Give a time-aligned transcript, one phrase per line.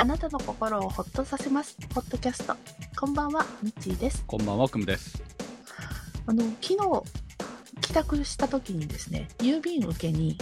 [0.00, 1.76] あなたの心をほっとさせます。
[1.94, 2.56] ポッドキャスト。
[2.98, 4.24] こんばんは、みっちーです。
[4.26, 5.22] こんばんは、くむです。
[6.26, 7.02] あの、昨日、
[7.82, 10.38] 帰宅した時にですね、郵便受けに、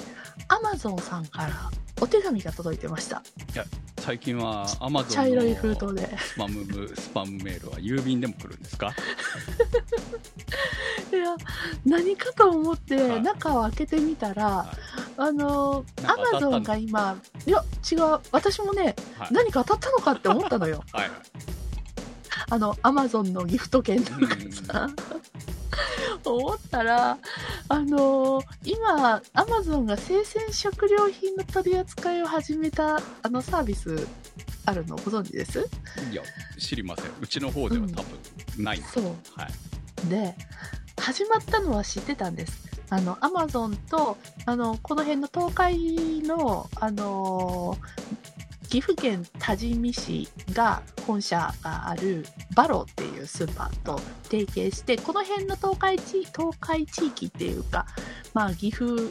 [0.49, 1.71] アマゾンさんから
[2.01, 3.23] お手紙が届いてました。
[3.99, 6.19] 最近はアマゾン茶色い封の筒で。
[6.19, 6.65] スパム
[6.97, 8.95] スパムメールは郵便でも来るんですか？
[11.13, 11.35] いや、
[11.85, 14.75] 何かと思って、はい中を開けてみたら、は
[15.17, 19.29] あの、アマゾンが今、いや、違う、私もね、はい。
[19.33, 20.85] 何か当たったのかって思ったのよ。
[20.93, 21.11] はい
[22.51, 24.21] あの、アマゾンのギフト券とか
[24.73, 24.89] さ。
[26.25, 27.19] 思ったら、
[27.69, 34.07] あの今、アマゾンが生鮮食料品の取り扱いを始めた、あのサービス
[34.67, 35.61] あるのご存知です？
[36.11, 36.23] いや
[36.59, 37.07] 知りません。
[37.21, 38.79] うちの方では多分ない。
[38.79, 39.05] んです、そう。
[39.35, 40.09] はい。
[40.09, 40.35] で、
[41.01, 42.68] 始まったのは知ってたんです。
[42.91, 44.17] あの、アマゾンと、
[44.47, 47.77] あの、この辺の東海の、あの
[48.69, 57.87] 岐阜県多治見市が本社があるバロっていうスーパーと提携して、この辺の東海地東海地域っていうか、
[58.35, 59.11] まあ、岐阜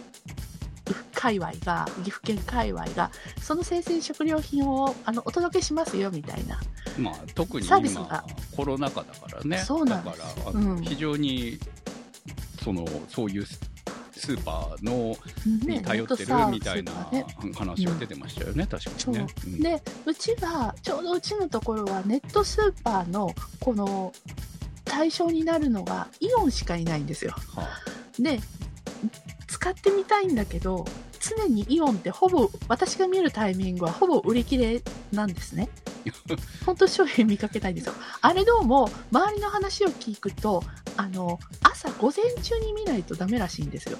[1.14, 6.60] 界隈が、岐阜県界隈が、その生鮮食料品をあのお届けしますよみたいな。
[6.98, 8.24] まあ特にサービスが。
[8.28, 9.58] 今コロナ禍だからね。
[9.58, 10.82] そうなんだからうん。
[10.84, 11.60] 非常に
[12.68, 13.58] そのそういうス
[14.18, 15.16] スーパーの
[15.66, 16.92] に頼ってるみたいな
[17.56, 19.28] 話は出てましたよね、確かにね。
[19.46, 19.50] う。
[19.50, 24.12] んでうちはちょうどうちのところはネットスーパーのこの
[24.84, 27.32] 対象になるのがイオンしかいないんですよ。
[27.56, 27.70] は
[28.20, 28.42] で
[29.48, 30.84] 使ってみたいんだけど
[31.22, 34.82] 常にイオンってほぼ私が見るタイミングはほぼ売り切れ
[35.14, 35.70] なんですね
[36.66, 37.94] 本当商品見かけたいんですよ。
[38.22, 40.64] あれどうも周りの話を聞くと
[40.96, 43.98] あの朝午前中に見ないとダメらしいんですよ。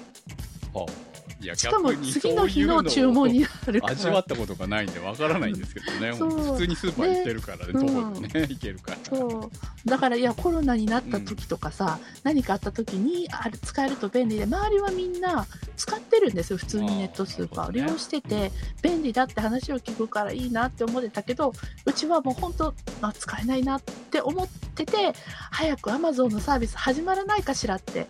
[0.72, 1.08] はあ
[1.40, 3.92] いやしかも次の日の注文になるから。
[3.92, 7.72] 味わったことがないんでわからないんですけどね、普通にスーパー行ってるからね、ね。
[7.72, 8.98] どこでね、行けるから。
[9.04, 9.48] そ
[9.86, 9.88] う。
[9.88, 17.68] だからいやコロナになった時とかさ、何かあった時にあれ使えると便利で周りはみんな使ってるんですよ普通にネットスーパー。
[17.68, 18.50] を利用してて
[18.82, 21.52] 便利だって話を聞くからいいなって思ってたけど
[21.84, 25.12] うちはもう本当あ使えないなって思ってて
[25.50, 28.06] 早く Amazon のサービス始まらないかしらって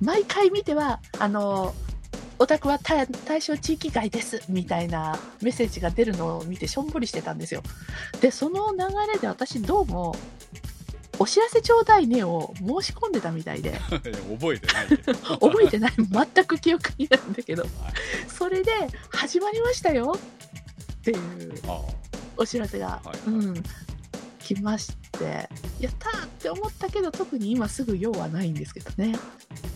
[0.00, 1.74] 毎回見てはあの
[2.38, 7.62] お宅は対対象地域外ですみたいなメッセージが出るのを見てしょんぼりしてたんですよ。
[8.20, 8.78] で、その流
[9.12, 10.16] れで私どうも、
[11.18, 13.78] お知らせちょうだいねを申し込んでたみたいで、
[14.40, 14.86] 覚えてない。
[15.38, 17.70] 覚えてない、全く記憶にないんだけど、はい。
[18.28, 18.72] それで、
[19.10, 20.18] 始まりましたよ
[20.92, 21.80] っていうあ
[22.36, 23.18] お知らせが、はいはい。
[23.26, 23.62] うん、
[24.44, 25.48] 来まして、
[25.80, 29.16] やったーって思ったけど、特に今すぐ用はないんですけどね。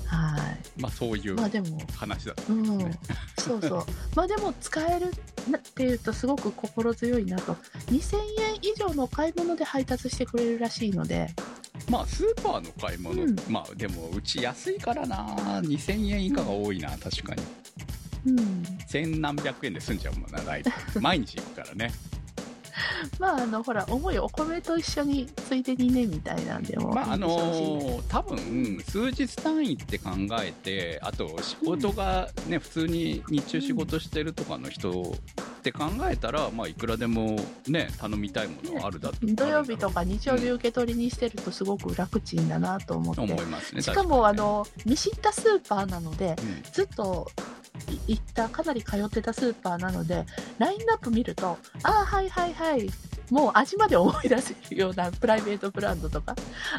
[0.06, 0.36] は
[0.78, 1.34] まあそういうい。
[1.34, 2.98] まあでも、話だったうんんですね。、
[3.38, 3.86] そうそう。
[4.14, 5.12] まあでも使える
[5.50, 7.56] なっていうとすごく心強いなと。
[7.86, 11.28] 2000円以上のお買い物で配達してくれるらしいので、
[11.90, 15.26] まあスーパーの買い物、うんまあでもうち安いからな、
[15.62, 17.42] 2000円以下が多いな、確かに。
[18.26, 18.64] うん。
[18.86, 20.72] 千何百円で済んじゃうもんな、大体。
[21.00, 21.92] 毎日行くからね。
[23.18, 27.16] まああの、ほら、重いお米と一緒についでにね、みたいなんでもまああ。
[27.16, 30.10] のー多分数日単位って考
[30.40, 35.14] えてあと仕事がね、普通に日中仕事してるとかの人
[35.58, 43.20] って考えたら、まあいくらでもね頼みたいものはあるだと、土曜日とかか日曜日受け取りにしてるとすごく楽ちんだなと思って。
[43.20, 46.62] 思いますねしかも、ねの、見知ったスーパーなので、うん。
[46.72, 47.30] ずっと
[48.06, 50.24] い行った、かなり通ってたスーパーなので、
[50.58, 52.88] ラインナップ見ると、ああ、はいはいはい、
[53.30, 56.34] もう味まで思い出せるようなプライベートブランドとか、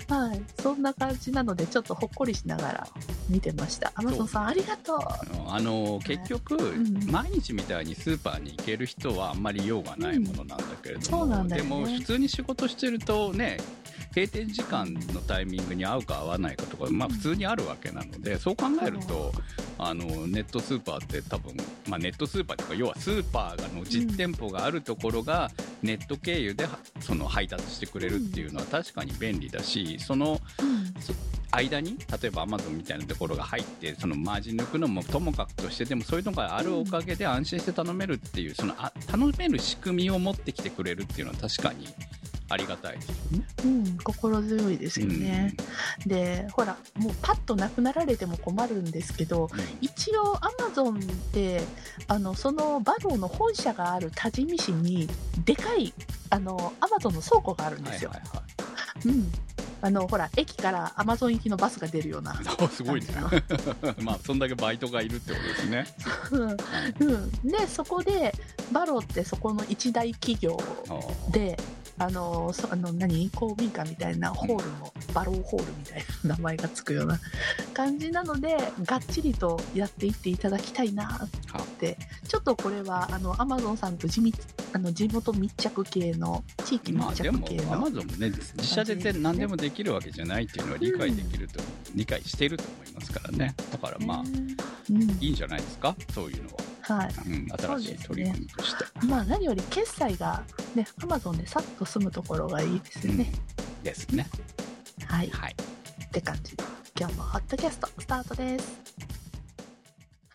[0.08, 2.88] はい、そんな感じなので、ちょっとほっこりしながら
[3.30, 3.92] 見てました。
[3.96, 5.00] アマゾンさん、ありがとう。
[5.48, 7.12] あの結局、ん。
[7.12, 13.58] 毎日みたいにスーパーに行ける人はあんまり用がないものなんだけれども、うんそうなんだよでねも普通に仕事してるとね
[14.16, 19.32] 閉店時間のタイミングに合うか合わないかとか、まあ、普通にあるわけなのでそう考えると
[19.79, 21.56] あのネットスーパーって多分、
[21.88, 25.49] まあ、ネットスーパーとか要はスーパーの実店舗があるところが
[25.81, 31.40] ネット経由ではその配達してくれるっていうのは確かに便利だしそのうん。
[31.52, 41.87] 間に例えばアマゾンみたいなところが入ってそのマージン抜くのもともかくとしてでもそういうのがあるおかげで安心して頼めるっていうそのあ頼める仕組みを持ってきてくれるっていうのは確かに
[42.49, 42.97] ありがたい。
[43.63, 45.55] うん、心強いですよね。
[46.05, 51.01] で、ほら、もうパッとなくなられても困るんですけど、うん一応アマゾンっ
[51.31, 51.61] て
[52.07, 55.07] あのそのバローの本社がある多治見市に
[55.46, 55.93] でかい
[56.29, 58.09] あのアマゾンの倉庫があるんですよ。
[58.09, 58.49] はいはいはい
[59.05, 59.31] うん、
[59.81, 62.31] あの、ほら、駅からアマゾン行きのバスが出るような。
[62.31, 63.31] あすごいね感
[64.03, 65.85] まあそんだけバイトがいるってことですね、
[66.99, 67.31] うん。
[67.49, 68.34] で、そこで、
[68.72, 70.57] バロってそこの一大企業
[71.31, 71.57] で、
[71.99, 77.19] あの、そあの何公民館みたいなホールも、バローホールみたいな名前がつくような
[77.73, 81.28] 感じなので、がっちりとやっていっていただきたいな
[81.61, 81.97] って、
[82.28, 84.40] ちょっとこれは、あの、アマゾンさんと地密
[84.72, 91.59] あの地元密着系の、地域まあでも密着系、の、アマゾンもね、自社で全何でもできるわけじゃないっていうのは理解できると、
[91.96, 93.55] 理解してると思いますからね。
[93.72, 96.69] だからまあ、うん、いいんじゃないですか、そういうのは。
[96.94, 97.09] はい。
[97.28, 97.47] うん、
[97.80, 99.06] 新しい取り組みとして。
[99.06, 100.44] まあ何より決済が
[100.76, 103.32] ね、アマゾンでさっと済むところがいいですよね。
[103.34, 104.28] うんですね。
[105.06, 105.30] はい。
[105.30, 105.56] はい。
[106.06, 106.64] って感じで、
[107.00, 108.82] 今日もホットキャストスタートです。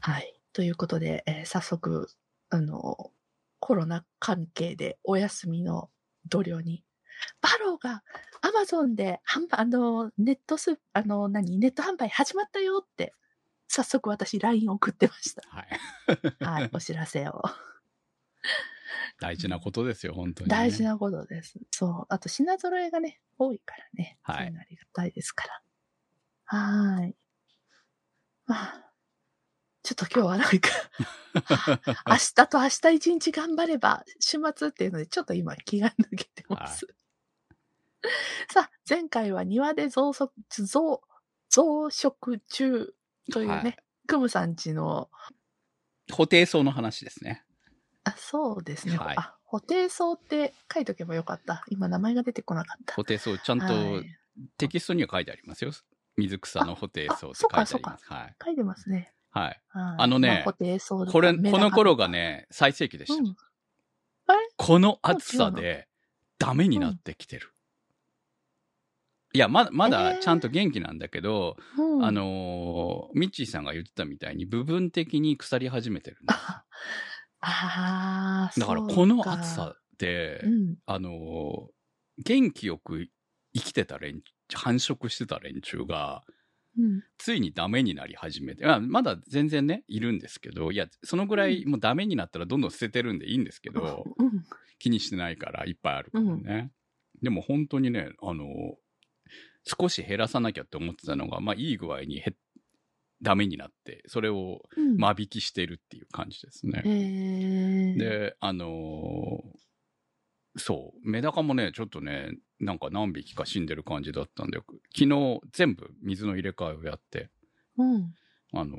[0.00, 0.34] はい。
[0.52, 2.08] ということで、えー早速、
[2.50, 3.10] あの、
[3.60, 5.90] コロナ関係でお休みの
[6.28, 6.84] 同僚に、
[7.40, 8.02] バローが
[8.42, 13.14] アマゾンで販売、あの、ネットス、あの、何、ネット販売始まったよって、
[13.74, 15.42] 早速私 LINE 送ってました。
[15.48, 16.62] はい。
[16.62, 17.42] はい、 お知らせを。
[19.18, 20.56] 大事なことですよ、本当に、ね。
[20.56, 21.58] 大事なことです。
[21.72, 22.06] そう。
[22.08, 24.16] あと品揃えがね、多いからね。
[24.22, 25.62] はいありがたいですから。
[26.44, 27.16] はーい。
[28.46, 28.92] まあ、
[29.82, 30.70] ちょっと今日はなんか、
[32.06, 36.86] 明日と明日一日頑張れば、週末っていうので、ちょっと今気が抜けてます。
[38.52, 41.02] さあ、前回は庭で増殖、増、
[41.48, 42.94] 増殖中
[43.32, 43.76] というね、はい
[44.06, 45.08] クムさんちの、
[46.12, 47.42] 補定層の話ですね。
[48.04, 48.98] あ、そうですね。
[48.98, 51.64] はいあ、補定層って書いとけばよかった。
[51.70, 52.94] 今名前が出てこなかった。
[52.94, 54.04] 補定層、ちゃんとはい
[54.58, 55.70] テキストには書いてありますよ。
[56.16, 58.04] 水草の補定層って書いてあります。
[58.12, 58.36] はい。
[58.44, 59.12] 書いてますね。
[59.30, 59.60] はい。
[59.68, 63.22] はいあのねま補定層とかこれ、この頃がね、最盛期でした。
[63.22, 63.36] うん。
[64.56, 65.88] この暑さで
[66.38, 67.53] ダメになってきてる。
[69.34, 76.40] いや、まだ、まえだーちゃんと元気なんだけど、うんあ、のーミッチーさんが言ってたみたいに部分的に腐り始めてるんですよ
[77.40, 80.76] ああ、だからこの暑さで、うん。
[80.86, 81.12] あのー
[82.24, 83.08] 元気よく
[83.54, 84.22] 生きてた連
[84.52, 86.22] 繁殖してた連中が、
[86.78, 87.02] うん。
[87.18, 94.44] ついにダメになり始めて、あまだ全然ね、いるんですけど、いや、そのぐらいもうダメになったらどんどん捨ててるんでいいんですけど、うん。
[94.78, 96.70] 気にしてないからいっぱいあるからね。
[97.20, 98.44] でも本当にね、あの、
[99.64, 102.22] 少し減らさなきゃって思ってたのが、まあいい具合に
[103.22, 104.96] ダメになって、それをうん。
[104.96, 106.82] 間引きしてるっていう感じですね。
[106.84, 109.64] えー、で、あのー
[110.56, 114.58] そう、メダカもね、ちょっとね、なんか何匹か死んでる感じだったんで、
[114.96, 117.30] 昨日全部水の入れ替えをやって、
[117.76, 118.14] うん。
[118.52, 118.78] あのー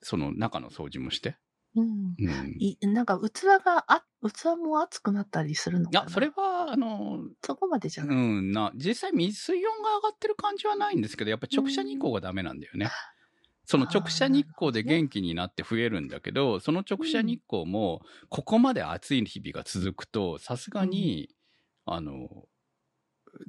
[0.00, 1.36] その中の掃除もして。
[1.82, 2.16] うん。
[2.18, 2.54] うん。
[2.58, 6.04] いいなんか器があ、器も熱くなったりするのかな？
[6.04, 8.16] や、それは、あのーそこまでじゃない。
[8.16, 12.90] うん、な、実際水温が上がってる感じはないんですけど、やっぱ直射日光がダメなんだよね。
[13.64, 21.28] その直射日光で元気になって増えるんだけど、その直射日光も、ここまで暑い日々が続くと、さすがに、
[21.84, 22.46] あの、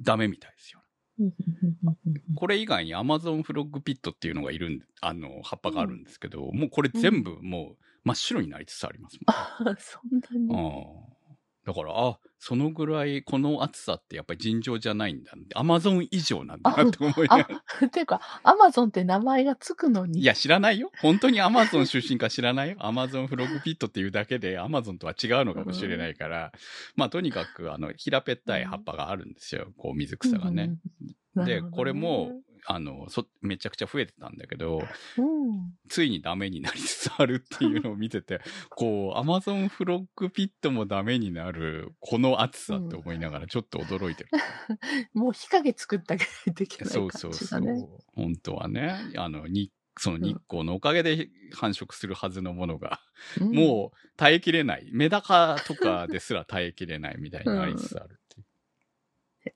[0.00, 0.82] ダメみたいですよ。
[1.18, 1.26] うん。
[1.26, 1.34] うん。
[1.34, 1.78] うん。
[2.06, 2.12] うん。
[2.28, 2.34] うん。
[2.34, 10.46] これ以外にアマゾンフロッグピットっていうのがいるんで、あの、葉っぱがあるんですけど、もうこれ全部もう真っ白になりつつありますあそんなに？
[10.46, 11.04] もん。
[11.04, 11.20] うん
[11.66, 15.32] だから、あ、そのぐらいこの暑さってやっぱり尋常じゃないんだ。
[15.54, 17.62] アマゾン以上なんだなって思いながら。
[17.82, 20.20] あ、ていうか、アマゾンって名前がつくのに。
[20.20, 20.90] いや、知らないよ。
[21.02, 22.76] 本当にアマゾン 出身か知らないよ。
[22.80, 26.52] アマゾンフロッグピットっていうだけで、アマゾンとは違うのかもしれないから、
[26.96, 29.72] まあ、とにかく、あの、平べったい葉っぱがあるんですよ。
[29.76, 30.62] こう、水草がね。
[30.62, 31.44] うんうんうん。
[31.44, 32.32] で、これも、、
[32.66, 34.82] あの、そ、めちゃくちゃ増えてたんだけど、
[35.16, 35.74] うん。
[35.88, 38.40] ついにダメになりつつあるっていうのを見てて、
[38.70, 44.30] こう、アマゾンフロッグピットもダメになる、この暑さって思いながらちょっと驚いてる。
[45.14, 47.72] もう日陰作ってあげないといけないそ感じだね。
[47.72, 47.98] うそうそう。
[48.14, 53.00] 本当はね、あの、に、その日光のおかげで繁殖するはずのものが、
[53.40, 54.88] うんもう耐えきれない。
[54.92, 58.46] メダカとかですら耐えきれないみたいになりつつあるっていう。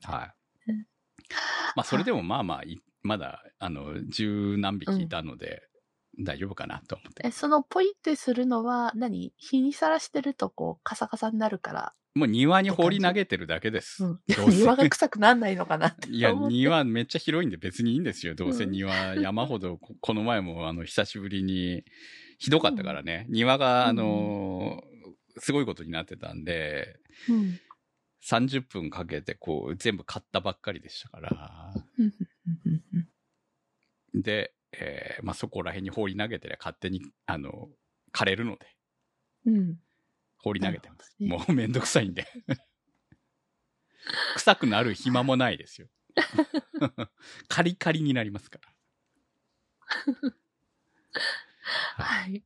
[0.02, 0.34] はい。
[1.76, 5.62] まあ、それでもまあまあい、まだ、あの、十何匹いたので、
[6.18, 7.26] 大丈夫かなと思って。
[7.26, 9.32] え、そのポイってするのは何？
[9.36, 11.94] 日にさらしてるとこうカサカサになるから。
[12.14, 14.04] もう庭に放り投げてるだけです。
[14.04, 16.32] うん 庭が臭くなんないのかなっていや。
[16.32, 18.34] 庭めっちゃ広いんで別にいいんですよ。
[18.36, 21.84] どうせうん庭 山ほど、ここの前もあの、久しぶりに、
[22.38, 23.26] ひどかったからね。
[23.28, 24.94] 庭が、あのー
[25.40, 26.96] すごいことになってたんで、
[27.28, 27.58] うん
[28.26, 31.74] 30分かけてこう、全部買ったばっかりでしたから。
[34.14, 37.68] で、えーまあ、そこら辺に放り投げてりゃ勝手に、あの、
[38.12, 38.66] 枯れるので、
[39.46, 39.78] うん。
[40.38, 41.16] 放り投げてます。
[41.20, 42.26] なるほもうめんどくさいんで。
[44.36, 45.88] 臭くなる暇もないですよ。
[47.48, 48.74] カリカリになりますから。
[51.96, 52.44] はい。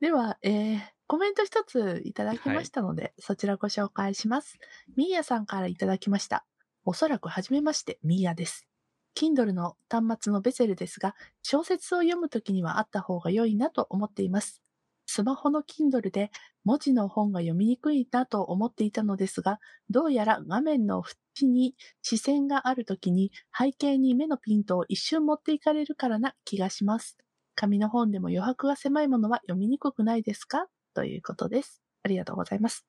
[0.00, 4.58] では、えー、コメント一ついただきましたので、そちらご紹介します。
[4.96, 6.46] ミーヤさんからいただきました。
[6.84, 8.69] おそらくはじめまして、ミーヤです。
[9.14, 14.62] Kindle の端末のベゼルですが、小説を読むときにはあった方が良いなと思っています。
[15.06, 16.30] スマホの Kindle で
[16.64, 19.58] 文字の本が読みにくいなと思っていたのですが、
[19.90, 21.02] どうやら画面の
[21.40, 27.18] 縁に視線があるときに背景に目のピントを一瞬持っていかれるからな気がします。
[27.56, 30.68] 紙の本でも余白が狭いものは読みにくくないですか？
[30.94, 31.82] ということです。
[32.04, 32.86] ありがとうございます。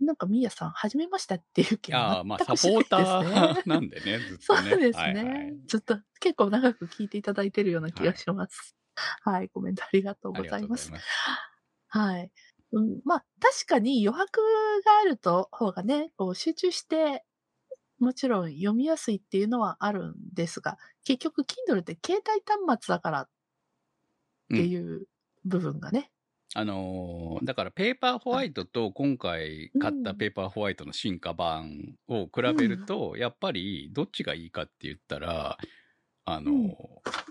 [0.00, 4.72] なんか、みーやさん、はじめましたっていう気いやはーまあ、全サポくしないータですねーなんでね、ずっそとね。
[4.74, 8.76] うですね、はいはいずっと結構長く聞いていただいてるような気がします。
[9.22, 10.90] はい、コメントありがとうございます。
[11.88, 12.30] はい。
[12.72, 14.40] うん、まあ、確かに余白
[14.84, 17.24] があると、方がね、こう集中して、
[17.98, 23.28] もちろん読みやすいっていうのはあるんですが、結局、Kindle って携帯端末だからっ
[24.50, 25.06] ていう
[25.44, 26.10] 部分がね。
[26.54, 35.58] あのーだからペーパーホワイトと今回買ったペーパーホワイトの進化版を比べると、やっぱりどっちがいいかって言ったら、
[36.24, 36.68] あのーうん。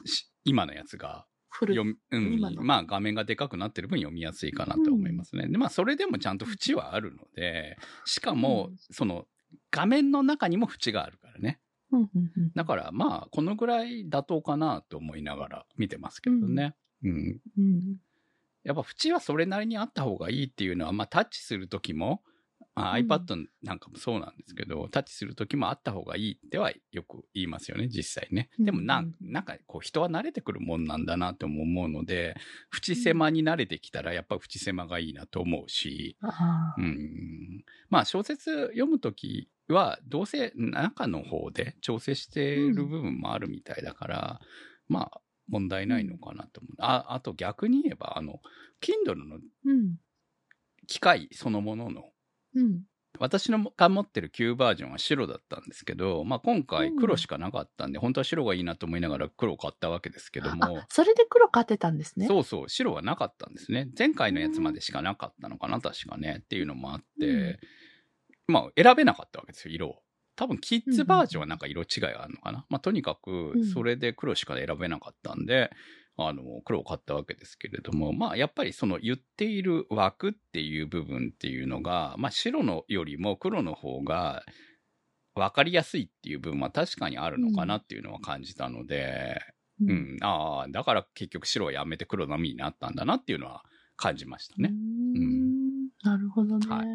[0.06, 1.26] し今のやつが。
[1.60, 5.48] 読み、うんまあ画面がでかくなってる分読みやすいかなと思いますね。
[5.48, 9.26] で、まあそれでもちゃんと縁はあるので、しかもうん、その
[9.72, 11.60] 画面の中にも縁があるからね。
[11.92, 16.76] うんうんうんだからまあこのぐらい妥当かなと思いながら見てますけどね。
[17.04, 17.42] うん。
[17.58, 17.98] うん
[18.68, 22.22] やっぱ縁はそれなりにあった方がいいっていうのは、まあタッチするときも、
[22.76, 23.08] あうん。
[23.08, 28.50] iPad なんかもそうなんですけど、タッチするときもあった方がいいってはよく言いますよね、実際ね。
[28.60, 32.36] でもな、うんなんかこう人は慣れてくるもんなんだなとも思うので、
[32.76, 36.18] 縁狭に慣れてきたらやっぱ縁狭がいいなと思うし、
[36.78, 37.64] うん。
[37.90, 44.42] まあ小説読むときは、どうせ中の方で調整してる部分もあるみたいだから、
[44.90, 46.74] まあ問題ないのかなと思う。
[46.80, 48.42] あ、あと逆に言えば、あの、
[48.82, 49.98] Kindle のうん。
[50.88, 52.12] 機械そのものの、
[52.54, 52.88] うん。
[53.20, 62.27] 私のが持ってる旧バージョンは白だったんですけど、まあ今回うん黒しかなかったんで、本当は白がいいなと思いながら黒を買ったわけですけどもあ、、それで黒買ってたんですね。
[62.27, 63.89] そうそう、白はなかったんですね。
[63.98, 66.42] 前回のやつまでしかなかったのかな、確かね。
[66.44, 67.60] っていうのもあって、
[68.48, 70.04] まあ選べなかったわけですよ、色を。
[70.38, 72.65] 多分キッズバージョンはなんか色違いがあるのかな？
[72.70, 73.65] まあとにかくうん。
[73.65, 75.72] それで黒しか選べなかったんで、
[76.15, 84.44] あの、黒を買ったわけですけれども、まあやっぱりその言っている枠っていう部分っていうのが、まあ白のよりも黒の方が
[85.36, 89.39] 分かりやすいっていう部分は確かにあるのかなっていうのは感じたので、
[89.82, 90.17] ううん。
[90.17, 93.63] ん、ああ、だから結局白はやめて黒のみになったんだなっていうのは
[93.96, 94.70] 感じましたね。
[94.72, 95.89] うーん。
[96.03, 96.67] なるほどね。
[96.67, 96.88] はい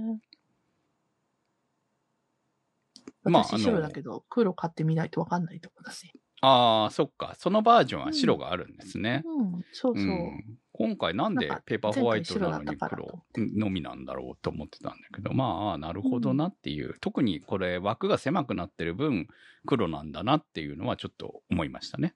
[3.24, 6.12] まあ私白だけど、黒買ってみないとわかんないとこだね。
[6.40, 7.34] ああ、そっか。
[7.38, 9.22] そのバージョンは白があるんですね。
[9.24, 10.04] うん、そうそう。
[10.04, 19.28] ん今回なんでペーパーホワイトなのに黒のみなんだろうと思ってたんだけど、まあなるほどなっていう、特にこれ枠が狭くなってる分
[19.66, 22.14] 黒なんだなっていうのはちょっと思いましたね。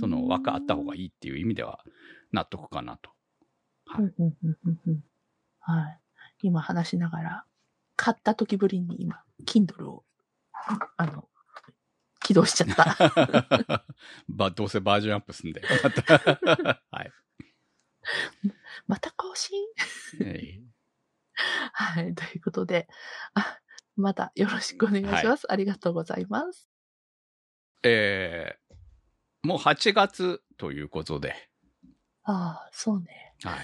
[0.00, 0.98] その枠あった方がい。
[0.98, 1.80] いいっていう意味では
[2.32, 3.10] 納得かなと。
[3.98, 5.04] うんうんうんうんうん
[5.60, 6.00] はい。
[6.42, 7.44] 今話しながら、
[7.96, 10.04] 買った時ぶりに今、Kindle を、
[10.96, 11.28] あの、
[12.22, 13.84] 起動しちゃった。
[14.28, 15.62] ばどうせバージョンアップすんで。
[15.82, 17.12] また はい。
[18.86, 19.58] また更新？
[20.20, 20.60] え
[21.72, 22.14] はい。
[22.14, 22.88] ということで、
[23.34, 23.60] あ、
[23.96, 25.50] またよろしくお願いします。
[25.50, 26.70] ありがとうございます。
[27.82, 28.64] えー
[29.44, 31.34] もう8月ということで、
[32.22, 33.34] ああ、そうね。
[33.42, 33.58] はい。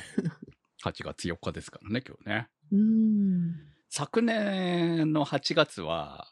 [0.84, 2.48] 8月4日ですからね、今日ね。
[2.70, 3.54] うーん。
[3.88, 6.30] 昨年の8月は、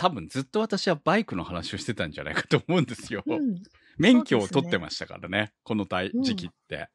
[0.00, 3.22] 多分ずっと私はバイクの話をしてたんじゃないかと思うんですよ。
[3.26, 3.62] うん。
[3.98, 6.88] 免許を取ってましたからね、この時期って。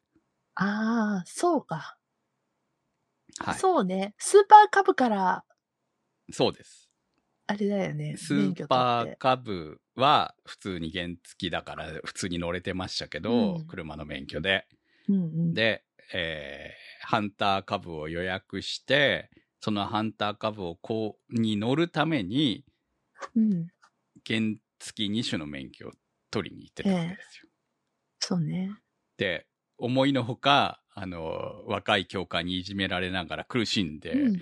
[0.56, 2.00] ああ、そうか。
[3.38, 3.60] はい。
[3.60, 4.16] そうね。
[4.18, 5.44] スーパーカブから、
[6.32, 6.90] そうです。
[7.46, 8.18] あれだよね。
[8.18, 9.02] ス免許ーパ。
[9.02, 14.66] ーカブは普通に原付きだから普通に乗れてましたけど、うん車の免許で。
[15.08, 15.54] うんうん。
[15.54, 19.30] で、えーハンター株を予約して、
[19.62, 22.65] そのハンター株をこう、に乗るために、
[23.36, 23.68] うん。
[24.28, 25.92] 原付2種の免許を
[26.32, 27.50] 取りに行ってたわけですよ。
[28.20, 28.72] そうね。
[29.18, 34.42] で、思いのほか、あの、若い教官にいじめられながら苦しんで、うん。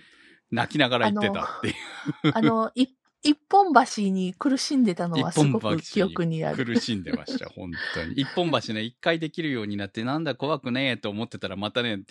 [0.51, 1.75] 泣きながら行ってたっていう。
[2.33, 2.87] あの、い
[3.23, 6.65] 一本橋に苦しんでたのはすごく記憶にある。
[6.65, 8.15] 苦しんでました、 本当に。
[8.19, 12.03] 一本橋ね、一回できるようになって、なんだ怖くねえと思ってたら、またね、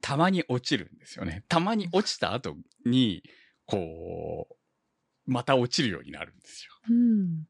[0.00, 1.44] たまに落ちるんですよね。
[1.48, 2.56] たまに落ちた後
[2.86, 3.22] に、
[3.66, 4.55] こう、
[5.26, 6.72] また落ちるようになるんですよ。
[6.90, 7.44] うん。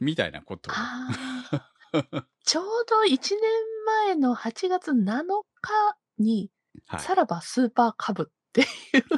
[0.00, 0.70] みたいなこと。
[2.44, 3.40] ちょうど1年
[3.86, 5.24] 前の8月7
[5.60, 6.50] 日に、
[6.86, 7.00] はい。
[7.00, 8.66] さらばスーパーカブっていう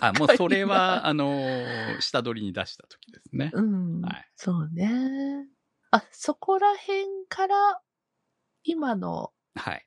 [0.00, 3.50] あ、もうそれは、回あのー下取りに出した時ですね。
[3.52, 5.48] がうん、はいそうね。
[5.90, 7.80] あ、そこら辺から、
[8.64, 9.86] 今のはい。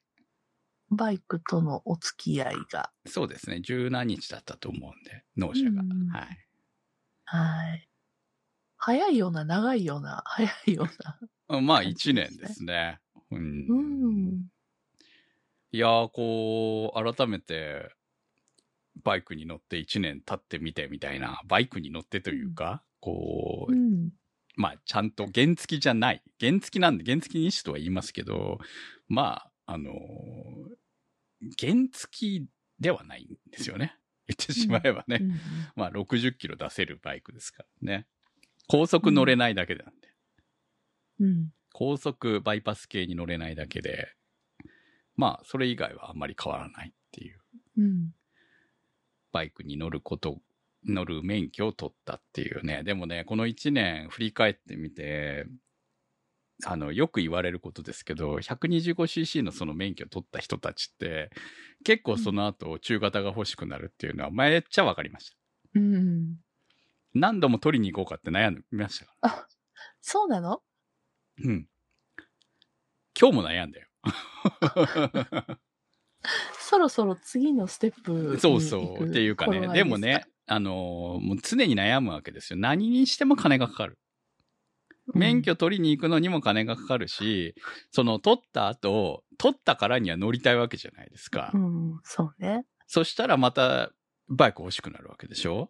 [0.89, 2.91] バイクとのお付き合いが。
[3.05, 3.59] そうですね。
[3.59, 5.81] 十何日だったと思うんで、納車が。
[5.81, 6.47] うんはい。
[7.25, 7.86] はい。
[8.77, 11.19] 早いような、長いような、早いような。
[11.57, 12.99] あまあ、感一じですね年ですね。
[13.31, 13.67] うん。
[13.69, 14.45] うん。
[15.71, 17.93] いやー、こう、改めて、
[19.03, 24.11] バイクに乗って一年経ってみてみたいな、バイクに乗ってというか、こう、うん。
[24.55, 26.23] まあ、ちゃんと原付きじゃない。
[26.39, 28.59] 原付きなんで、原付きにしとは言いますけど、
[29.07, 30.77] まあ、あのー
[31.59, 32.47] 原付き
[32.79, 33.95] ではないんですよね。
[34.27, 35.19] 言ってしまえばね。
[35.21, 35.39] うん
[35.75, 38.07] まあ、60キロ出せるバイクですからね。
[38.67, 39.91] 高速乗れないだけなんで。
[41.19, 41.49] うん。
[41.73, 44.09] 高速バイパス系に乗れないだけで、
[45.15, 47.39] まあ、それ以外はあんまり変わらないっていう。
[47.77, 48.11] うん。
[49.31, 50.39] バイクに乗ること、
[50.85, 52.83] 乗る免許を取ったっていうね。
[52.83, 55.45] でもね、この1年振り返ってみて、
[56.65, 61.29] あの、よく言われることですけど、125cc のその免許を取った人たちって、
[61.83, 65.37] 結構その後中型が欲しくなるっていうのはめっちゃわかりました。
[65.75, 66.37] うん。
[67.13, 69.47] 何度も取りに行こうかって悩んでましたか
[70.01, 70.61] そうなの？
[71.39, 71.49] ら。
[71.49, 71.67] うん。
[73.19, 73.87] 今日も悩んだよ。
[76.59, 79.07] そろそろ次のステップそうそう。
[79.07, 79.67] っていうかね。
[79.69, 80.73] でもね、あのー
[81.25, 82.59] もう常に悩むわけですよ。
[82.59, 83.97] 何にしても金がかかる。
[85.13, 87.55] 免許取りに行くのにも金がかかるし、
[87.91, 91.51] その取った後、取ったからには乗りたいわけじゃないですか。
[91.53, 92.65] うん、うんそうね。
[92.87, 93.91] そしたらまた
[94.27, 95.59] バイク欲しくなるわけでしょ？
[95.59, 95.67] うん。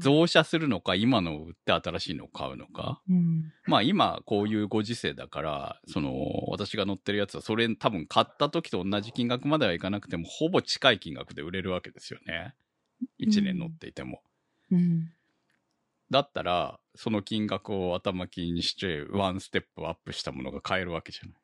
[0.00, 3.00] 増車するのか、今のを売って新しいのを買うのか。
[3.08, 3.52] うん。
[3.66, 6.12] まあ今こういうご時世だから、その
[6.48, 12.54] 私が乗ってるやつはそれ多分買った時と同じ金額まではいかなくてもほぼ近い金額で売れるわけですよね。
[13.20, 14.22] 1年乗っていても。
[14.70, 15.12] うん。
[16.10, 21.32] だったら、その金額を頭金にして、ワンステップアップしたものが買えるわけじゃない。
[21.32, 21.36] っ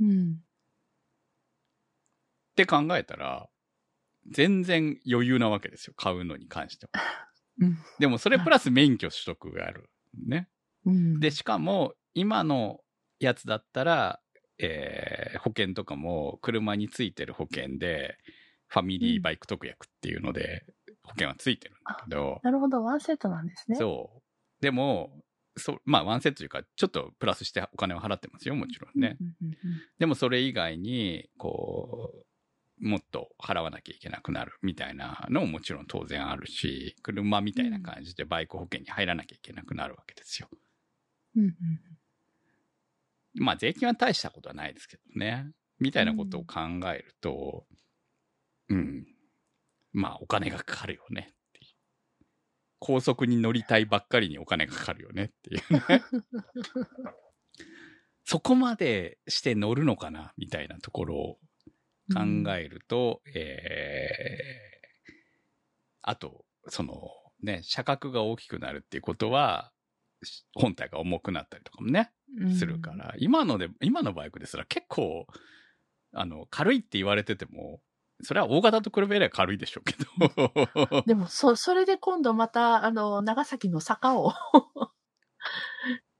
[0.00, 0.40] うん。
[2.54, 3.48] て考えたら、
[4.30, 5.94] 全然余裕なわけですよ。
[5.96, 6.92] 買うのに関しては。
[7.60, 7.78] うん。
[7.98, 9.88] でもそれプラス免許取得がある。
[10.26, 10.48] ね。
[10.84, 11.20] うん。
[11.20, 12.80] で、しかも、今の
[13.20, 14.20] やつだったら、
[14.58, 18.16] えー保険とかも車についてる保険で、
[18.68, 20.64] ファミリーバイク特約っていうので、
[21.02, 23.76] 保険はついてるんだけど、なるほど、ワンセットなんですね。
[23.76, 24.62] そう。
[24.62, 25.22] でも、
[25.56, 29.16] そう、まあ、ワンセットというか、ちょっとプラスしてお金を払ってますよ、もちろんね。
[29.20, 29.56] うんうんうん
[29.98, 32.26] でもそれ以外に、こう、
[32.80, 40.48] もっと払わなきゃいけなくなるみたいなのももちろん当然あるし、車みたいな感じでバイク保険に入らなきゃいけなくなるわけですよ。
[41.36, 41.54] うんうん
[43.38, 45.50] まあ税金は大したことはないですけどね。
[45.78, 47.66] みたいなことを考えると、
[48.68, 49.06] うん。
[49.92, 51.74] まあお金がかかるよねっていう。
[52.78, 56.02] 高速に乗りたいばっかりにお金がかかるよねっていうね。
[58.24, 61.38] そこまでして乗るのかなみたいなところを
[62.14, 65.12] 考えると、えー、
[66.02, 67.10] あと、その
[67.42, 69.72] ね、車格が大きくなるっていうことは、
[70.22, 75.26] し本体が重くなったりとかもね、うんするから、今ので、今のバイクですら結構、
[76.12, 77.80] あの、軽いって言われてても、
[78.22, 79.94] それは大型と比べれば軽いでしょうけ
[80.90, 81.02] ど。
[81.06, 84.32] でも、そ、それで今度また、あの、長崎の坂を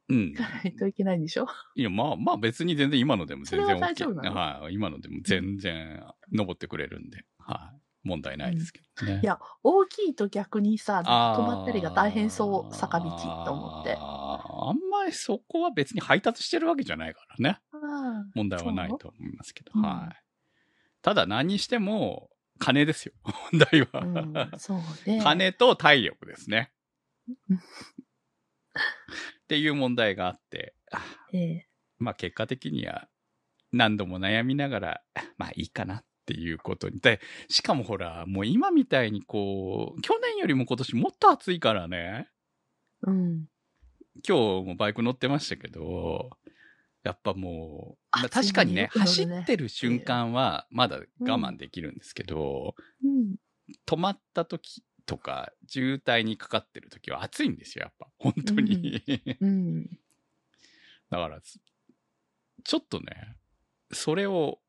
[0.09, 0.37] うん行。
[0.37, 1.47] かないといけないんでしょ？
[1.75, 4.35] いや、まあまあ別に全然今のでも全然それは大 OK 丈夫なの？
[4.37, 4.75] はい。
[4.75, 7.81] 今のでも全然登ってくれるんで、はい。
[8.05, 9.21] 問題ないですけどね。
[9.21, 13.97] いや、大きいと逆にさ、止まったりが大変そう、坂道と思って。
[13.99, 17.59] あんまりそこは別に配達してるわけじゃないからね。
[18.37, 19.73] 問題はないと思いますけど。
[19.81, 20.17] はい。
[21.03, 23.13] ただ何にしても、金ですよ。
[23.51, 24.01] 問題は。
[24.53, 25.21] うん、そうね。
[25.21, 26.71] 金と体力ですね。
[29.49, 30.99] うんっていう問題があって、あ
[31.33, 31.67] ええ
[31.99, 33.09] まあ結果的には
[33.73, 35.03] 何度も悩みながら、
[35.39, 36.99] まあいいかなっていうことに。
[36.99, 42.29] で、しかもほら、もう今みたいにこう、去年よりも今年もっと暑いからね、
[43.03, 43.49] うん。
[44.27, 46.31] 今日もバイク乗ってましたけど、
[47.05, 53.37] やっぱもう、まあ確かにねね走ってる瞬間はまだ我慢できるんですけど、うん。
[53.87, 58.09] 止まった時とか、渋滞にかかってる時は暑いんですよ、やっぱ。
[58.19, 59.03] 本当に。
[59.41, 59.85] うん。
[61.11, 63.37] だから、ちょっとね、
[63.93, 64.61] それを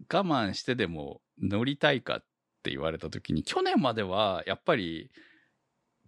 [0.00, 2.24] 我慢してでも乗りたいかっ
[2.62, 5.10] て言われた時に、去年まではやっぱり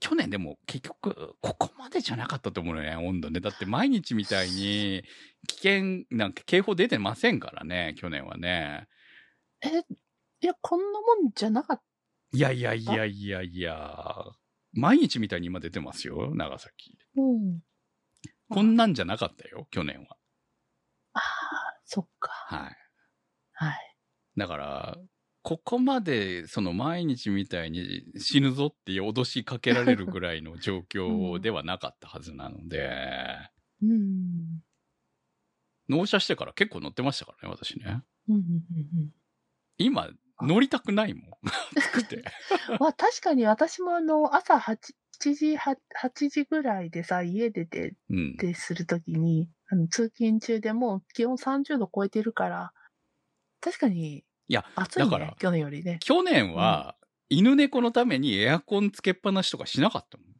[0.03, 3.39] 去年でも結局、ここまでじゃなかったと思うのね、温度ね。
[3.39, 5.05] だって毎日みたいに、
[5.47, 8.89] 危険、なんか警報出てませんからね、去年はね。
[9.61, 9.69] え、
[10.41, 11.83] いや、こんなもんじゃなかっ
[12.33, 14.25] いやいやいやいやいや、
[14.73, 16.97] 毎日みたいに今出てますよ、長崎。
[16.97, 17.23] た。
[17.23, 17.61] うん。
[18.49, 20.17] こんなんじゃなかったよ、去年は。
[21.15, 21.23] ああ、
[21.85, 22.31] そっか。
[22.31, 22.77] はい。
[23.53, 23.97] はい。
[24.37, 24.99] だから、
[25.43, 32.91] ここまで、その毎日みたいに死ぬぞって脅しかけられるぐらいの状況 ではなかったはずなので、
[33.83, 34.63] うん。
[35.89, 38.03] 納車してから結構乗ってましたからね、私ね。
[38.29, 39.13] うんうんうん
[39.79, 41.25] 今、乗りたくないもん。
[41.77, 42.17] 暑くて。
[42.17, 42.23] うん。
[42.81, 44.77] まあ確かに私もあの、朝8
[45.19, 48.33] 時、8, 8時ぐらいでさ、家出てうん。
[48.35, 52.73] ってするときに、あの通勤中でもう気温30度超えてるから、
[53.61, 55.99] 確かにいや、暑いね、だから去年よりね。
[56.01, 56.97] 去年は、
[57.29, 60.33] 犬猫のためにエアコンつけっぱなしとかしなかったもん。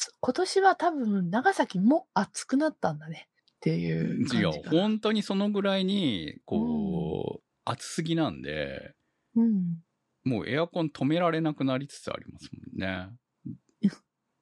[0.00, 3.28] す今年は多分長崎も暑くなったんだね。
[3.56, 4.50] っていういや。
[4.70, 6.60] 本当にそのぐらいに、こう、
[7.72, 8.94] 暑すぎなんで、
[9.36, 9.82] うん。
[10.24, 13.10] もうエアコン止められなくなりつつありますもんね。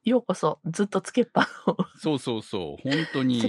[0.04, 3.42] ようこそ、ずっとつけっぱのそうそうそう、本当に。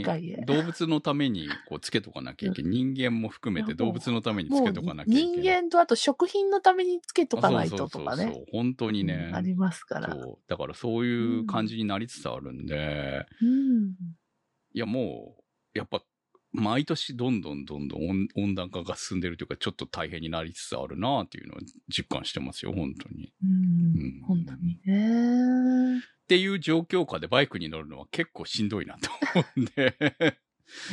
[0.45, 2.71] 動物のためにこうつけとかなきゃいけない。
[2.71, 5.41] 人間も含めて動物のためにつけとかなきゃいけない。
[5.41, 8.23] 人間とあと食品のためにつけとかないととかね。
[8.23, 9.35] そうそう本当にねうん。
[9.35, 10.15] ありますから。
[10.47, 13.93] だからそういう感じになりつつあるんで、うん。
[14.73, 16.03] いやもう、やっぱ、
[16.51, 21.57] 毎年どんどんどんどん温温暖化が進んでるというか、ちょっと大変になりつつあるなっていうのを
[21.87, 23.31] 実感してますよ、本当に。
[23.43, 25.97] うんうん本当にね。
[25.97, 29.97] っていう状況下でバイクに乗るのは結構しんどいなと思うんで。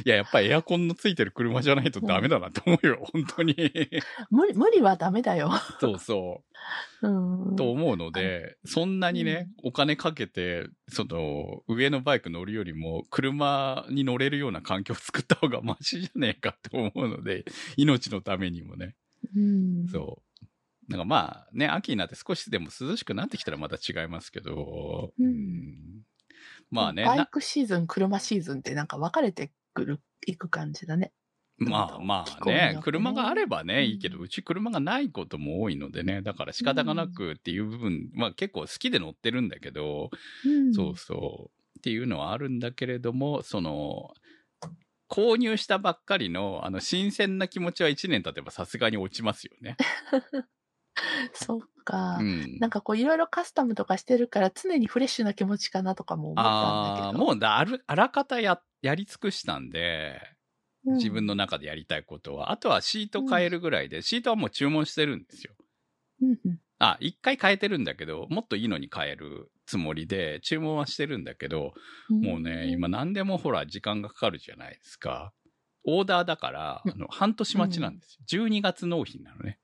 [0.05, 3.55] いや、やっぱりエアコンのついてる車じゃないとダメだなと思うよ、本当に。
[4.31, 5.51] 無理、無理はダメだよ。
[5.81, 6.43] そうそ
[7.03, 7.09] う。
[7.09, 7.57] うん。
[7.57, 17.45] と思うので、そんなにね、お金かけて、その、上のバイク乗るよりも、車に乗れるような環境を作った方がマシじゃねえかと思うので、
[17.77, 18.97] 命のためにもね。
[19.35, 19.89] うん。
[19.89, 20.27] そう。
[20.89, 26.03] なんかまあね、秋になって少しでも涼しくなってきたらまた違いますけど、うん
[26.71, 31.13] まあね、なバイクシーズン、車シーズンってなんか分かれてくる、いく感じだね。
[31.59, 40.11] まあま気あね車があればね、うんいいけど、うち車がないことも多いのでね、だから仕方がなくっていう部分、まあ結構好きで乗ってるんだけど、
[40.45, 40.75] うん。
[40.75, 41.79] そうそう。
[41.79, 44.13] っていうのはあるんだけれども、その、
[45.09, 49.77] 購入したばっかりの、あの、新鮮な気持ちは1年経てばさすがに落ちますよね。
[51.33, 52.19] そっか。
[52.21, 52.59] うん。
[52.59, 57.25] なんかこういろいろカスタムとかしてるから常にフレッシュな気持ちかなとかも思ったんだけど。
[57.25, 60.37] もうだある、あらかたや、やり尽くしたんで、うん
[60.95, 62.53] 自分の中でやりたいことは。
[62.53, 65.53] あとはシート変えるぐらいで、シートはもう注文してるんですよ。
[66.23, 71.73] うんうんあ、一回変えてるんだけど、もっといいのに変えるつもりで、注文はしてるんだけど、
[72.11, 75.33] もうね、今何でもほら時間がかかるじゃないですか。
[75.85, 78.45] オーダーだから、あの、半年待ちなんですよ。
[78.45, 79.59] 12月納品なのね。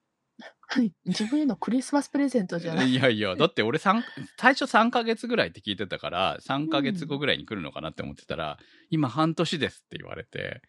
[1.04, 2.90] 自分へのクリスマスプレゼントじゃない。
[2.90, 4.02] いやいや、だって俺三
[4.38, 8.58] 最初3ヶ月ぐらいって聞いてたから、3ヶ月後ぐらいに来るのかなって思ってたら、
[8.90, 10.62] 今半年ですって言われて、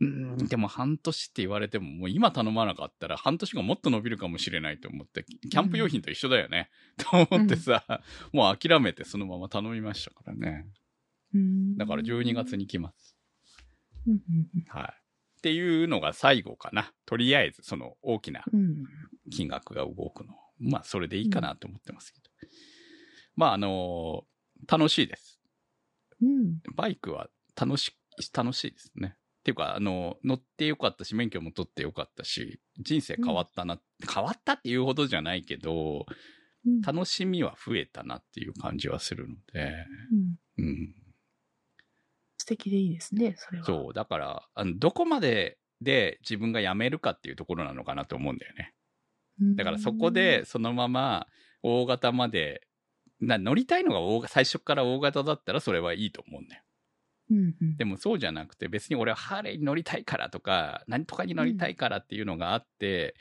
[0.00, 0.06] うー
[0.44, 6.70] ん、でも半年って言われても、もう今頼まなかったら半年後もっと伸びるかもしれないと思って、キャンプ用品と一緒だよね。
[6.98, 7.84] と思ってさ、
[8.32, 10.66] もう諦めてそのまま頼みましたからね。
[11.34, 12.56] うんだから12月。
[12.56, 13.16] に来ます。
[14.06, 15.05] うんうんはい。
[15.46, 16.92] っていうのが最後かな。
[17.06, 18.84] とりあえず、その大きなうん
[19.30, 20.34] 金額が動くの。
[20.58, 22.28] まあ、それでいいかなと思ってますけど。
[23.36, 25.38] まあ、あのー楽しいです。
[26.20, 27.96] うんバイクは楽し、
[28.34, 29.14] 楽しいですね。
[29.16, 33.80] っていうか、あの、乗ってよかったし、免許も取ってよかったし、人生変わったな、
[34.12, 36.06] 変わったっていうほどじゃないけど、
[36.64, 39.72] うん楽しみは増えたなっていう感じはするので、
[40.58, 40.94] うんうん。
[42.46, 43.64] 素敵でいいですね、それは。
[43.64, 48.72] そう、だから、あの、どこまでで自分が辞めるかっていうところなのかなと思うんだよね。
[49.40, 51.26] うんだからそこで、そのまま
[51.62, 52.62] 大型まで、
[53.20, 56.62] な乗りたいのが大型最初から大型だったらそれはいいと思うんだよ。
[57.30, 63.16] うんうんでもそうじゃなくて別に俺はハーレーに乗りたいからとか、何とかに乗りたいからっていうのがあって、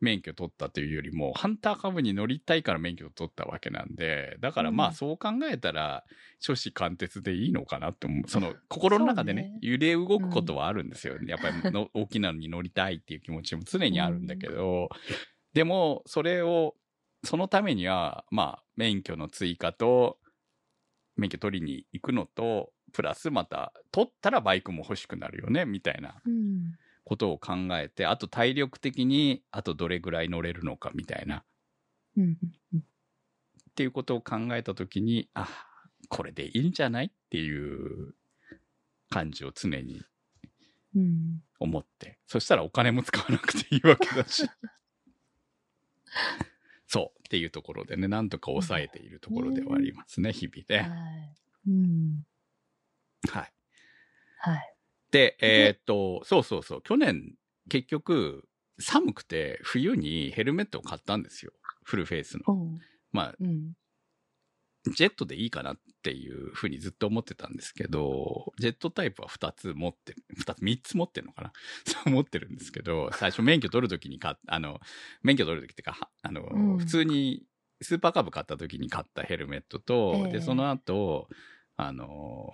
[0.00, 4.90] 免許取ったというよりも、ハンター株に乗りたいから免許を取ったわけなんで、だからまうん。
[4.90, 6.04] あそう考えたら、
[6.40, 8.28] 初子貫徹でいいのかなって思う。
[8.28, 9.58] その心の中でね、ね。
[9.60, 11.16] 揺れ動くことはあるんですよ。
[11.26, 14.88] やっぱりの 大きなのに乗りたいっていう気持ちも常にあるんだけど、
[15.52, 16.76] でもそれを、
[17.24, 20.18] そのためには、まあ免許の追加と、
[21.16, 26.22] 免許取りに行くのと、プラスまた、取ったらバイクも欲しくなるよね、みたいな。
[26.24, 26.78] うん
[27.08, 31.38] ことを考えて、あと体力的に、あとどれぐらい乗れるのかみたいな。
[31.38, 31.44] っ
[32.18, 32.36] うんうん
[32.80, 32.86] て
[33.70, 35.48] っていうことを考えたときに、あ、
[36.10, 38.14] これでいいんじゃないっていう
[39.08, 40.02] 感じを常に
[40.94, 41.42] うん。
[41.58, 42.18] 思って。
[42.26, 44.46] そしたらお金も使わなくていいわけだし。
[46.86, 51.34] そうっていうところでね、なんとか抑えているところではありますね、日々はね。
[51.66, 51.70] い。
[51.70, 52.26] うん。
[53.30, 53.52] はい。
[54.40, 54.77] はい。
[55.10, 57.34] で、えーっと、そうそうそう、去年、
[57.68, 58.48] 結局、
[58.80, 61.52] 寒くて冬にヘルメットを買ったんですよ。
[61.84, 62.54] フルフェイスの。
[62.54, 62.78] うん。
[63.10, 63.72] まあ、うん。
[64.94, 71.52] ジェットでいいかなっていうふうにずっと思ってたんですけど、ジェットタイプは2つ持って、2つ、3つ持ってるのかな？
[71.84, 74.80] そう思ってるんですけど、最初免許取るときに買っあの、
[75.22, 77.44] 免許取るときっていうか、はあの、うん普通に
[77.80, 81.28] スーパーカブ買ったときに買ったヘルメットと、ええで、その後、
[81.76, 82.52] あの、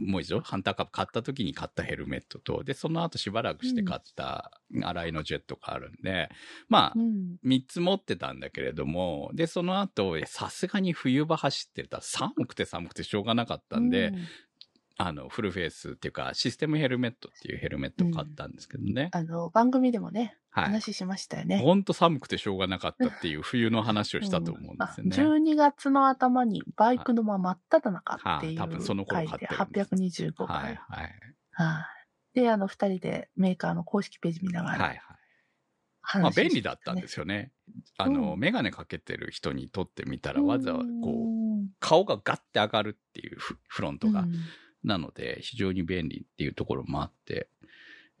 [0.00, 4.50] もう一度、ハンターカブ買ったときに買ったヘルメットと、で、その後しばらくして買った
[4.82, 6.30] 洗いのジェットがあるんで、
[6.68, 7.36] まあ、うん。
[7.44, 11.98] 3つ持ってたんだけれども、で、その後、さすがに冬場走ってた。
[11.98, 14.28] ら寒くて寒くてしょうがなかったんで、うん
[14.96, 19.10] あの、フルフェイスっていうか、システムヘルメットっていうヘルメットを買ったんですけどね。
[19.12, 20.64] あの、番組でもね、はい。
[20.66, 21.58] 話しましたよね。
[21.58, 25.16] ほんと寒くてしょうがなかったっていう冬の話をしたと思うんですよね。
[25.16, 30.56] あ12月の頭にバイクのまま真っ只中っていうはい多分その頃回買ってでるんです825回。
[30.56, 31.12] はい、はい。
[31.50, 31.86] は
[32.34, 32.40] い。
[32.40, 34.84] で、あの、二人でメーカーの公式ページ見ながはい、ら
[36.02, 36.22] はい。
[36.22, 37.50] まあ、便利だったんですよね。
[37.98, 41.44] あの、うんメガネかけてる人にとってみたら、わざわざこう、うん
[41.80, 44.20] 顔がガッて上がるっていうフフロントが。
[44.20, 44.34] うん
[44.84, 47.48] なので、非常に便利っていうところもあって、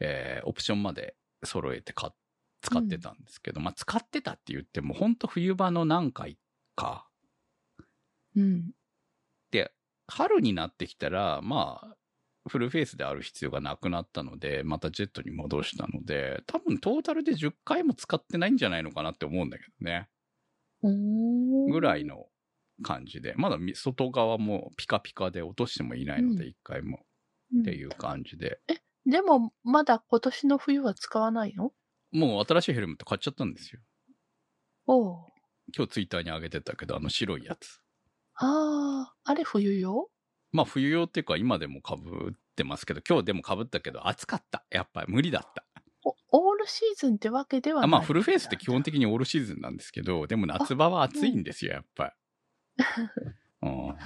[0.00, 2.14] えーオプションまで揃えてか
[2.62, 6.38] 使ってたんですけど、まあ使ってたって言っても、本当冬場の何回
[6.74, 7.06] か。
[8.36, 8.72] うん。
[9.50, 9.72] で、
[10.08, 11.96] 春になってきたら、まあ、
[12.48, 20.08] フルフェイスである必要がなくなったので、またジェットに戻したので、多分トータルで10回も使ってないんじゃないのかなって思うんだけどね。
[20.82, 22.26] うんぐらいの
[22.82, 27.00] 感じで、まだみ外側もピカピカで落としてもいないので、うん1回も
[27.54, 28.58] うんっていう感じで。
[29.06, 31.72] でも、まだ今年の冬は使わないの？
[32.10, 33.80] もう新しいヘルメット買っちゃったんですよ。
[34.86, 35.26] おう
[35.76, 37.80] 今日ツイッターに上げてたけど、あの白いやつ。
[38.36, 40.08] ああ、あれ冬用？
[40.52, 44.64] まあ冬用っていうか今でも被ってますけど、今日でも被ったけど暑かった。
[44.70, 45.64] やっぱり無理だった。
[46.04, 46.14] お
[46.48, 47.88] オールシーズンってわけではない。
[47.88, 52.10] あまあフルフェイスって基本的にオールシーズンなんですけど、でも夏場は暑いんですよ、やっぱり。
[53.62, 53.90] うん。
[53.90, 53.96] っ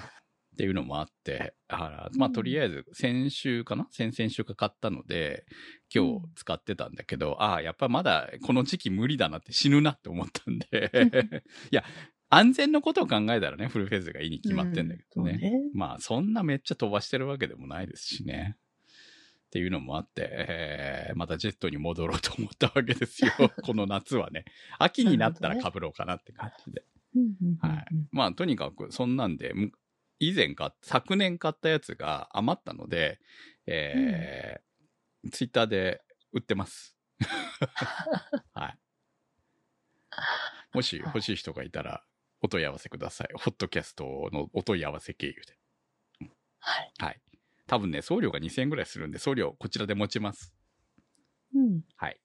[0.59, 3.87] ていうのもあって、あまあとりあえず先週かな？
[3.93, 5.45] 先々週か買ったので、
[5.95, 10.91] 今日使ってたんだけど、ああ、やっぱまだこの時期無理だなって死ぬなって思ったんで、
[11.71, 11.85] いや、
[12.29, 15.33] 安全のことを考えたらね、フルフェイスがいいに決まってんだけどね。
[15.33, 18.57] うんねまあ、そんなめっちゃ飛ばしてるわけでもないですしね。
[19.47, 23.33] っていうのもあって、えーまたジェットに戻ろうと思ったわけですよ。
[23.63, 24.45] この夏はね。
[24.79, 26.85] 秋になったら被ろうかなって感じで。
[27.15, 27.87] うんうんうんうんはい。
[28.13, 29.73] まあ、とにかく、そんなんで、む
[30.21, 33.21] 以前買っ昨年買ったやつが余ったので、
[33.67, 34.69] えー
[35.33, 36.97] ツイッターで売ってます。
[38.55, 38.79] はい。
[40.73, 42.05] もし欲しい人がいたら、
[42.41, 43.29] お問い合わせください。
[43.35, 45.59] ホットキャストのお問い合わせ経由で。
[46.61, 46.93] はい。
[46.99, 47.21] はい。
[47.67, 50.55] 多分ね、送料が2000円ぐらいするんで、送料こちらで持ちます。
[51.55, 51.83] うん。
[51.97, 52.21] はい。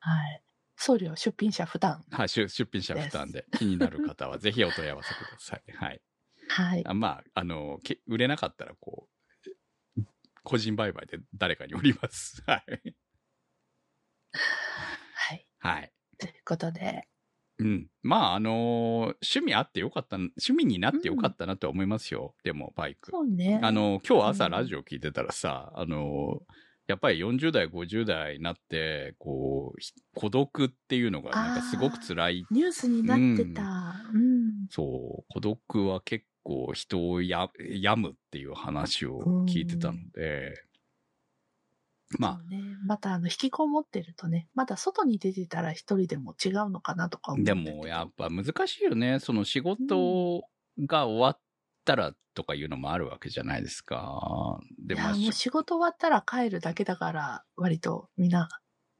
[0.00, 0.42] はい。
[0.80, 2.02] 送料出品者負担。
[2.10, 5.72] はい、出出品者負担で気になる方は ぜひお問い合わせください。
[5.72, 6.00] はい。
[6.48, 6.86] はい。
[6.86, 9.08] あまあ、あの、け売れなかったら、こ
[9.96, 10.02] う、
[10.42, 12.42] 個人売買で誰かに売ります。
[12.48, 12.94] はい。
[15.12, 15.46] はい。
[15.58, 15.92] はい。
[16.18, 17.06] ということで、
[17.58, 17.88] うん。
[18.02, 22.34] まあ、あの趣味あってよかった、趣味になってよかったなとは思いますよ。
[22.42, 23.10] でも、バイク。
[23.10, 23.60] そうね。
[23.62, 26.40] あの、今日朝うんラジオ聞いてたらさ、あの、
[26.90, 32.46] やっぱり40代、50代になって、こう、ひ孤独っていうのがなんかすごく辛い。
[32.50, 33.94] ニュースになってた。
[34.12, 34.66] うん。
[34.70, 40.54] そう、孤独は結構人をや病むっていう話を聞いてたので、
[42.18, 42.76] まそうね。
[42.86, 49.20] また、あの、引きこもってるとね、まだ外に出てたら一人でも違うのかなとか思あ、うんだけどでもやっぱ難しいよね。
[49.20, 50.42] その仕事
[50.78, 51.40] が終わっ
[51.90, 54.60] たらとかいうのもあるわけじゃないですか。
[54.78, 58.48] でもいや、もう仕事終わったら帰るだけだから、割とみんな、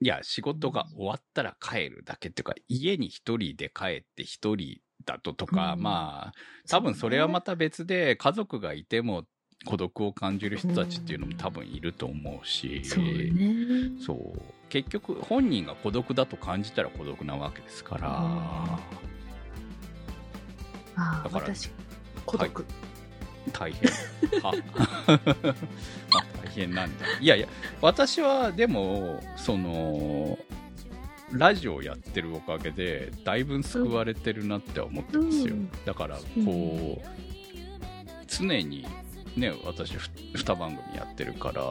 [0.02, 5.82] いや、仕事が終わったら帰るだけっていうか、家に一人で帰って一人だととか、うん。
[5.82, 6.32] まあ、
[6.68, 9.24] 多分それはまた別で、家族がいても
[9.66, 13.32] 孤独を感じる人たちっていうのも多分いると思うし、そうね。
[14.04, 14.42] そう。
[14.68, 18.78] 結局本人が孤独だと感じたら孤独なわけですから、あ
[20.96, 21.70] あ、だから私、
[22.30, 22.66] 孤独。
[23.52, 23.90] 大変。
[24.42, 24.52] は
[26.12, 27.06] まあ大変なんだ。
[27.20, 27.48] いやいや、
[27.80, 30.38] 私はでも、その、
[31.32, 37.08] ラジオをやってるおかげでだいぶ救われてるなって思ってるんですよ、うんだからこう、
[38.26, 38.84] 常に
[39.36, 41.62] ね私ふ2番組やってるから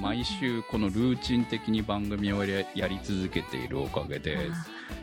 [0.00, 4.38] 毎週このルーチン的に番組をややり続けているおかげで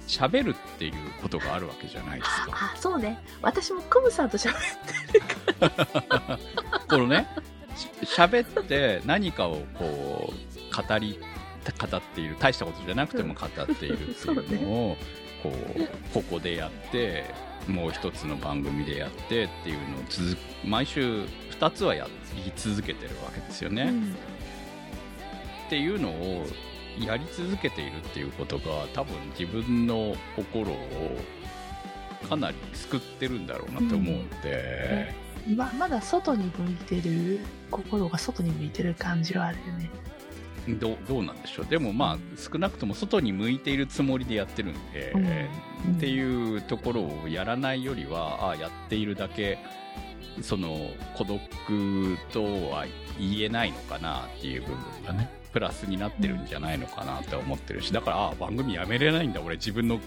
[0.08, 3.20] 喋るっていうことがあるわけじゃないですかあ、そうね。
[3.42, 4.54] 私もクムさんと喋っ
[5.12, 5.22] て
[6.90, 7.28] このね
[7.76, 11.20] し喋って何かをこう語り
[11.80, 14.98] 語っている大したことじゃなくても語っているっていうのを、
[15.44, 17.26] こうここでやって
[17.68, 21.26] もう一つの番組でやってっていうのを続毎週
[21.60, 23.84] 2つはやり続けてるわけですよね。
[23.84, 24.16] うん
[25.68, 26.46] っていうのを
[27.00, 30.78] やり続けているっていうことが多分自分の心を
[32.28, 35.14] かなり救ってるんだろうなって思うんで、
[35.56, 39.90] ままだ外に向いてる心が外に向いてる感じはあるよね。
[40.80, 41.66] どうどうなんでしょう。
[41.66, 45.20] でもまあ少なくとも外に向いているつもりでやってるんで、う
[45.92, 45.96] ん。
[45.98, 49.60] っていうところをやらないよりはああやっているだけ
[50.42, 51.40] その孤独
[52.32, 52.86] とは
[53.20, 59.42] 言えないのかなっていう部分がねプラスになってるんじゃないのかなって思ってるしだからああ番組やめれないんだ。
[59.42, 60.00] 俺自分の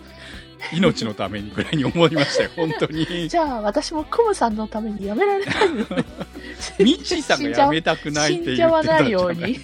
[0.73, 2.51] 命のためにぐらいに思いましたよ。
[2.57, 3.29] 本当に。
[3.29, 5.87] じゃあ私もクムさんのためにやめられないよね。
[6.79, 9.59] ミッチーさんがやめたくないって言ってたんじゃないように。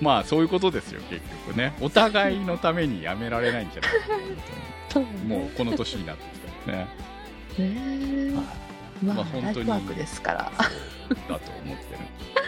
[0.00, 1.74] まあそういうことですよ結局ね。
[1.80, 3.90] お互いのためにやめられないんじゃない
[4.92, 6.84] かもうこの年になってきたらね。
[6.84, 6.88] ね
[7.58, 8.32] え。
[9.02, 10.52] まあ、まあ本当にライフワークですから。
[11.28, 12.02] だと思ってる。
[12.02, 12.41] い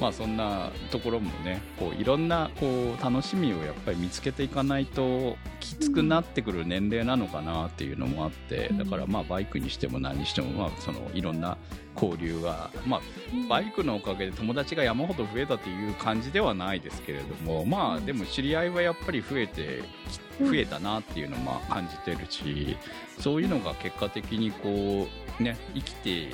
[0.00, 8.78] まあそんなところもねこういろんなこう楽しみをやっぱり見つけていかないときつくなってくる年齢なのかなっていうのもあって、うん。
[8.78, 11.56] だからまあバイクにしても何にしてもまあそのいろんな
[11.94, 13.00] 交流がまあ
[13.48, 22.76] バイクのおかげで友達が山ほど増えたという感じではないですけれどもまあでも知り合いはやっぱり増えてき増えたなっていうのも感じてるし
[23.18, 25.08] そういうのが結果的にこ
[25.40, 26.28] うね生きてい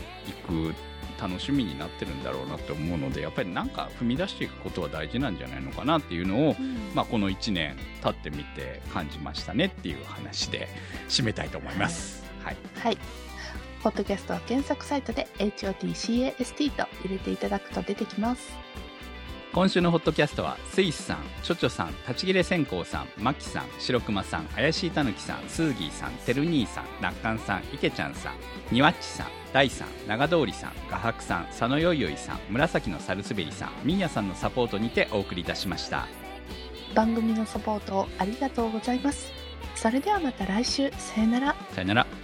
[0.47, 0.75] く
[1.21, 6.57] 楽しみになってるんだろうなって思うのでやっぱりなんか踏み出していくことは大事なんじゃないのかなっていうのを、
[6.95, 10.69] まあ、この1年経ってみて感じましたねっていう話で
[11.09, 12.25] 締めたいと思います。
[12.43, 12.99] はい、はい。
[13.83, 18.62] ポッドキャストは検索サイトで HOTCAST と入れていただくと出てきます。
[19.53, 36.07] 今週のホットキャストはスイスさん、チョチョさん、立ち切れ線香さん、マキさん、白熊さん、怪しいたぬきさん、スーギーさん、てる兄さん、なっかんさん、いけちゃんさん、にわっちさん、大さん、長通りさん、画伯さん、佐野よいよいさん、紫のサルスベリさん、みーやさんのサポートにてお送りいたしました。
[36.95, 39.31] 番組のサポートありがとうございます。
[39.75, 40.91] それではまた来週。
[40.97, 41.57] さよなら。
[41.75, 42.22] さよなら。